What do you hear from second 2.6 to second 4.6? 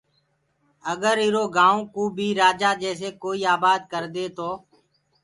جيسي ڪوئيٚ آبآد ڪردي تو